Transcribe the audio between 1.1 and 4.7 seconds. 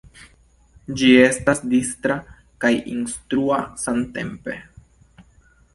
estas distra kaj instrua samtempe.